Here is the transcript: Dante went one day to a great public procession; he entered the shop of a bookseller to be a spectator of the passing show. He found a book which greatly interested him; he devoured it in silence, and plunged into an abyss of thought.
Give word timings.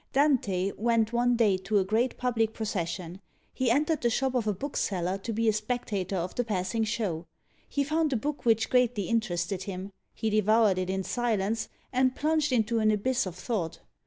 Dante 0.13 0.71
went 0.77 1.13
one 1.13 1.35
day 1.35 1.57
to 1.57 1.77
a 1.77 1.83
great 1.85 2.17
public 2.17 2.53
procession; 2.55 3.21
he 3.53 3.69
entered 3.69 4.01
the 4.01 4.09
shop 4.09 4.33
of 4.33 4.47
a 4.47 4.53
bookseller 4.55 5.19
to 5.19 5.31
be 5.31 5.47
a 5.47 5.53
spectator 5.53 6.15
of 6.15 6.33
the 6.33 6.43
passing 6.43 6.83
show. 6.83 7.27
He 7.69 7.83
found 7.83 8.11
a 8.11 8.15
book 8.17 8.43
which 8.43 8.71
greatly 8.71 9.03
interested 9.07 9.65
him; 9.65 9.91
he 10.15 10.31
devoured 10.31 10.79
it 10.79 10.89
in 10.89 11.03
silence, 11.03 11.69
and 11.93 12.15
plunged 12.15 12.51
into 12.51 12.79
an 12.79 12.89
abyss 12.89 13.27
of 13.27 13.35
thought. 13.35 13.79